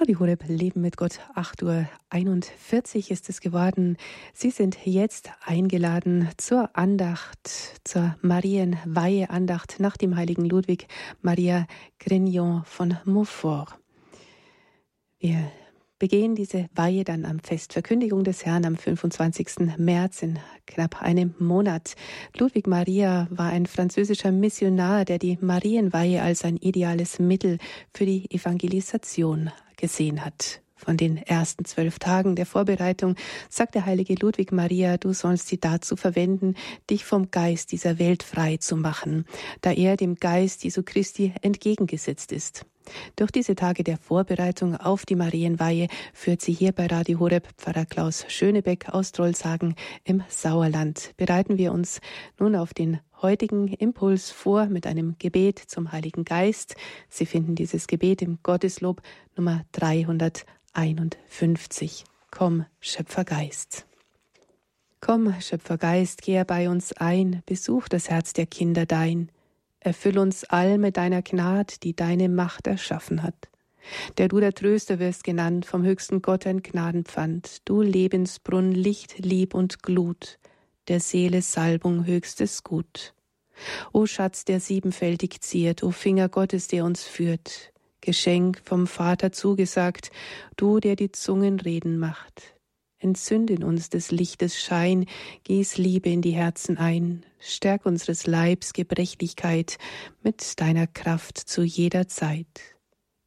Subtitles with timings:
[0.00, 3.98] Radio Horeb Leben mit Gott, 8.41 Uhr ist es geworden.
[4.32, 7.50] Sie sind jetzt eingeladen zur Andacht,
[7.84, 10.86] zur Marienweihe-Andacht nach dem heiligen Ludwig
[11.20, 11.66] Maria
[11.98, 13.78] Grignon von Montfort.
[15.18, 15.52] Wir
[16.00, 19.76] begehen diese Weihe dann am Fest Verkündigung des Herrn am 25.
[19.76, 21.94] März in knapp einem Monat.
[22.36, 27.58] Ludwig Maria war ein französischer Missionar, der die Marienweihe als ein ideales Mittel
[27.94, 30.62] für die Evangelisation gesehen hat.
[30.74, 33.14] Von den ersten zwölf Tagen der Vorbereitung
[33.50, 36.54] sagt der heilige Ludwig Maria, du sollst sie dazu verwenden,
[36.88, 39.26] dich vom Geist dieser Welt frei zu machen,
[39.60, 42.64] da er dem Geist Jesu Christi entgegengesetzt ist.
[43.16, 47.86] Durch diese Tage der Vorbereitung auf die Marienweihe führt sie hier bei Radio Horeb Pfarrer
[47.86, 51.12] Klaus Schönebeck aus Trollsagen im Sauerland.
[51.16, 52.00] Bereiten wir uns
[52.38, 56.74] nun auf den heutigen Impuls vor mit einem Gebet zum Heiligen Geist.
[57.08, 59.02] Sie finden dieses Gebet im Gotteslob
[59.36, 62.04] Nummer 351.
[62.30, 63.86] Komm, Schöpfergeist.
[65.00, 69.30] Komm, Schöpfergeist, kehr bei uns ein, besuch das Herz der Kinder dein.
[69.80, 73.48] Erfüll uns all mit deiner Gnad, die deine Macht erschaffen hat.
[74.18, 79.54] Der du der Tröster wirst genannt, vom höchsten Gott ein Gnadenpfand, du Lebensbrunn, Licht, Lieb
[79.54, 80.38] und Glut,
[80.88, 83.14] der Seele Salbung höchstes Gut.
[83.92, 90.10] O Schatz, der siebenfältig ziert, o Finger Gottes, der uns führt, Geschenk vom Vater zugesagt,
[90.56, 92.54] du, der die Zungen reden macht.
[93.00, 95.06] Entzünd in uns des Lichtes Schein,
[95.44, 99.78] gieß Liebe in die Herzen ein, stärk unseres Leibs Gebrechlichkeit
[100.22, 102.46] mit deiner Kraft zu jeder Zeit.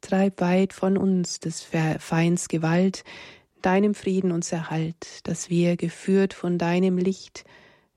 [0.00, 1.66] Treib weit von uns des
[1.98, 3.02] Feinds Gewalt,
[3.60, 7.44] deinem Frieden uns erhalt, dass wir, geführt von deinem Licht,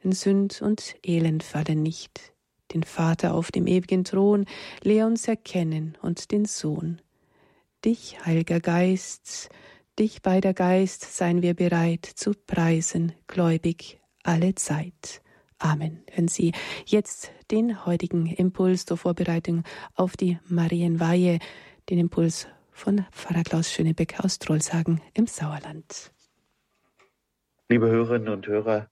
[0.01, 2.33] in Sünd und Elend fallen nicht.
[2.73, 4.45] Den Vater auf dem ewigen Thron,
[4.81, 6.99] lehr uns erkennen und den Sohn.
[7.85, 9.49] Dich, Heiliger Geist,
[9.99, 15.21] dich bei der Geist seien wir bereit zu preisen, gläubig alle Zeit.
[15.57, 16.03] Amen.
[16.09, 16.53] Hören Sie
[16.85, 19.63] jetzt den heutigen Impuls zur Vorbereitung
[19.95, 21.39] auf die Marienweihe,
[21.89, 26.13] den Impuls von Pfarrer Klaus Schönebeck aus Trollsagen im Sauerland.
[27.67, 28.89] Liebe Hörerinnen und Hörer,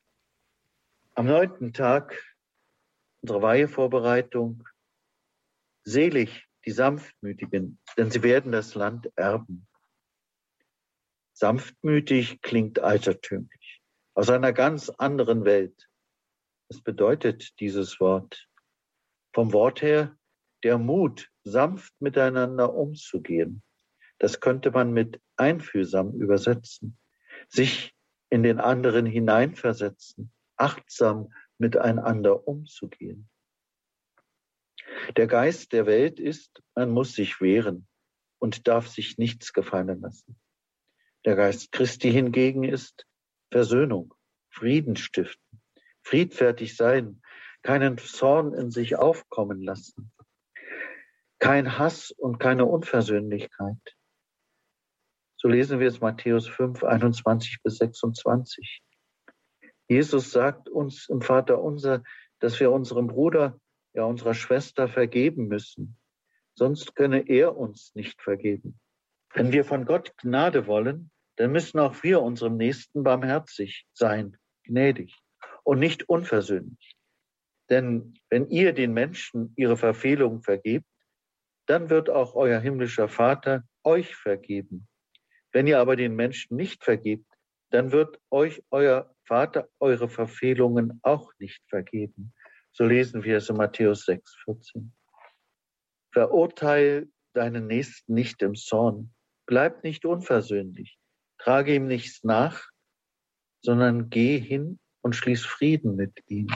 [1.15, 2.21] am neunten Tag
[3.21, 4.67] unserer Weihevorbereitung,
[5.83, 9.67] selig die Sanftmütigen, denn sie werden das Land erben.
[11.39, 13.83] Sanftmütig klingt altertümlich,
[14.15, 15.87] aus einer ganz anderen Welt.
[16.67, 18.49] Was bedeutet dieses Wort?
[19.35, 20.17] Vom Wort her
[20.63, 23.61] der Mut, sanft miteinander umzugehen.
[24.17, 26.97] Das könnte man mit einfühlsam übersetzen.
[27.49, 27.93] Sich
[28.31, 33.29] in den anderen hineinversetzen, achtsam miteinander umzugehen.
[35.15, 37.87] Der Geist der Welt ist, man muss sich wehren
[38.39, 40.35] und darf sich nichts gefallen lassen.
[41.27, 43.05] Der Geist Christi hingegen ist
[43.51, 44.13] Versöhnung,
[44.49, 45.61] Frieden stiften,
[46.01, 47.21] friedfertig sein,
[47.63, 50.13] keinen Zorn in sich aufkommen lassen,
[51.37, 53.97] kein Hass und keine Unversöhnlichkeit.
[55.35, 58.81] So lesen wir es Matthäus 5, 21 bis 26.
[59.89, 62.03] Jesus sagt uns im Vater unser,
[62.39, 63.59] dass wir unserem Bruder,
[63.91, 65.97] ja unserer Schwester vergeben müssen.
[66.55, 68.79] Sonst könne er uns nicht vergeben.
[69.33, 75.15] Wenn wir von Gott Gnade wollen, dann müssen auch wir unserem Nächsten barmherzig sein, gnädig
[75.63, 76.95] und nicht unversöhnlich.
[77.69, 80.85] Denn wenn ihr den Menschen ihre Verfehlungen vergebt,
[81.67, 84.87] dann wird auch euer himmlischer Vater euch vergeben.
[85.51, 87.25] Wenn ihr aber den Menschen nicht vergebt,
[87.71, 92.33] dann wird euch euer Vater eure Verfehlungen auch nicht vergeben.
[92.71, 94.93] So lesen wir es in Matthäus 6, 14.
[96.13, 99.13] Verurteil deinen Nächsten nicht im Zorn.
[99.45, 100.96] Bleib nicht unversöhnlich.
[101.47, 102.67] Trage ihm nichts nach,
[103.61, 106.49] sondern geh hin und schließ Frieden mit ihm.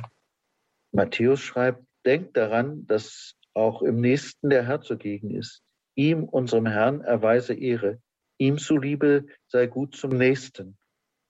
[0.91, 5.63] Matthäus schreibt, denkt daran, dass auch im Nächsten der Herr zugegen ist.
[5.95, 8.01] Ihm, unserem Herrn, erweise Ehre.
[8.37, 10.77] Ihm zuliebe sei gut zum Nächsten.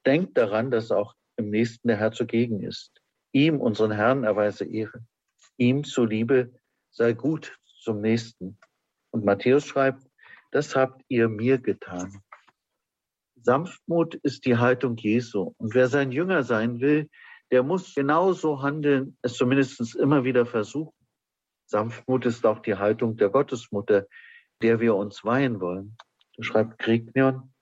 [0.07, 3.00] Denkt daran, dass auch im Nächsten der Herr zugegen ist.
[3.31, 5.06] Ihm, unseren Herrn, erweise Ehre.
[5.57, 6.52] Ihm zuliebe
[6.90, 8.57] sei gut zum Nächsten.
[9.12, 10.02] Und Matthäus schreibt,
[10.50, 12.24] das habt ihr mir getan.
[13.44, 15.54] Sanftmut ist die Haltung Jesu.
[15.58, 17.10] Und wer sein Jünger sein will,
[17.52, 20.96] der muss genauso handeln, es zumindest immer wieder versuchen.
[21.66, 24.08] Sanftmut ist auch die Haltung der Gottesmutter,
[24.62, 25.98] der wir uns weihen wollen.
[26.38, 27.54] Da schreibt Krignion,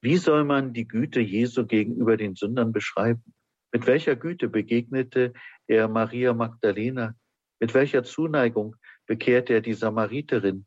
[0.00, 3.34] wie soll man die Güte Jesu gegenüber den Sündern beschreiben?
[3.72, 5.32] Mit welcher Güte begegnete
[5.66, 7.14] er Maria Magdalena?
[7.58, 8.76] Mit welcher Zuneigung
[9.06, 10.66] bekehrte er die Samariterin?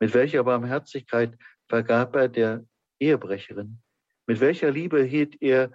[0.00, 2.64] Mit welcher Barmherzigkeit vergab er der
[3.00, 3.80] Ehebrecherin?
[4.26, 5.70] Mit welcher Liebe hielt er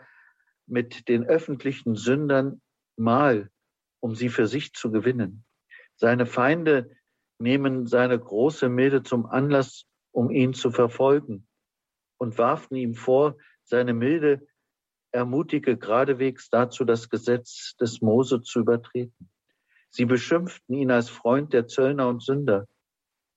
[0.65, 2.61] mit den öffentlichen Sündern
[2.97, 3.51] Mahl,
[3.99, 5.45] um sie für sich zu gewinnen?
[5.95, 6.95] Seine Feinde
[7.37, 11.47] nehmen seine große Milde zum Anlass, um ihn zu verfolgen
[12.17, 14.47] und warfen ihm vor, seine Milde
[15.11, 19.29] ermutige geradewegs dazu, das Gesetz des Mose zu übertreten.
[19.89, 22.67] Sie beschimpften ihn als Freund der Zöllner und Sünder.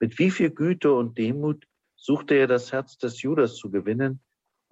[0.01, 1.67] Mit wie viel Güte und Demut
[1.97, 4.21] suchte er das Herz des Judas zu gewinnen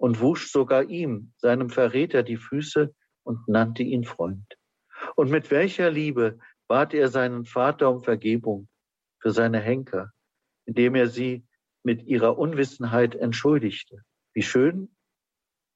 [0.01, 4.57] und wusch sogar ihm, seinem Verräter, die Füße und nannte ihn Freund.
[5.15, 8.67] Und mit welcher Liebe bat er seinen Vater um Vergebung
[9.19, 10.11] für seine Henker,
[10.65, 11.45] indem er sie
[11.83, 14.01] mit ihrer Unwissenheit entschuldigte.
[14.33, 14.95] Wie schön,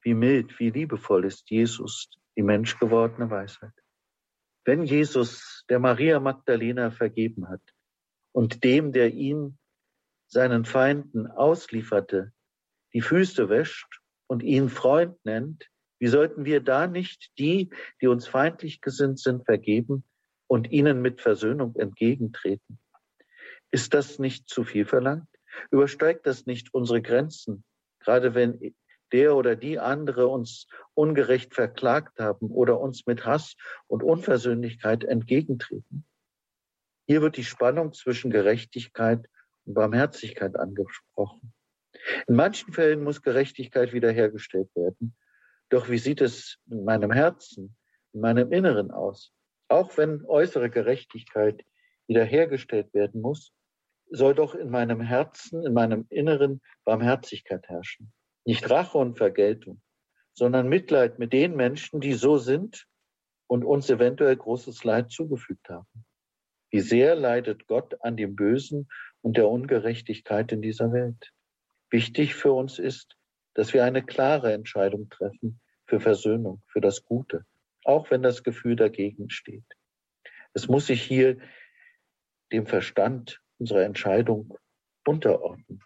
[0.02, 3.74] wie mild, wie liebevoll ist Jesus, die menschgewordene Weisheit.
[4.64, 7.62] Wenn Jesus der Maria Magdalena vergeben hat
[8.32, 9.56] und dem, der ihn
[10.26, 12.32] seinen Feinden auslieferte,
[12.92, 15.68] die Füße wäscht und ihn Freund nennt,
[15.98, 17.70] wie sollten wir da nicht die,
[18.00, 20.04] die uns feindlich gesinnt sind, vergeben
[20.46, 22.78] und ihnen mit Versöhnung entgegentreten?
[23.70, 25.28] Ist das nicht zu viel verlangt?
[25.70, 27.64] Übersteigt das nicht unsere Grenzen,
[28.00, 28.74] gerade wenn
[29.12, 33.56] der oder die andere uns ungerecht verklagt haben oder uns mit Hass
[33.86, 36.04] und Unversöhnlichkeit entgegentreten?
[37.06, 39.28] Hier wird die Spannung zwischen Gerechtigkeit
[39.64, 41.52] und Barmherzigkeit angesprochen.
[42.26, 45.16] In manchen Fällen muss Gerechtigkeit wiederhergestellt werden.
[45.68, 47.76] Doch wie sieht es in meinem Herzen,
[48.12, 49.32] in meinem Inneren aus?
[49.68, 51.64] Auch wenn äußere Gerechtigkeit
[52.06, 53.52] wiederhergestellt werden muss,
[54.10, 58.12] soll doch in meinem Herzen, in meinem Inneren Barmherzigkeit herrschen.
[58.44, 59.80] Nicht Rache und Vergeltung,
[60.34, 62.86] sondern Mitleid mit den Menschen, die so sind
[63.48, 66.04] und uns eventuell großes Leid zugefügt haben.
[66.70, 68.88] Wie sehr leidet Gott an dem Bösen
[69.22, 71.32] und der Ungerechtigkeit in dieser Welt.
[71.90, 73.16] Wichtig für uns ist,
[73.54, 77.44] dass wir eine klare Entscheidung treffen für Versöhnung, für das Gute,
[77.84, 79.64] auch wenn das Gefühl dagegen steht.
[80.52, 81.38] Es muss sich hier
[82.52, 84.58] dem Verstand unserer Entscheidung
[85.06, 85.82] unterordnen.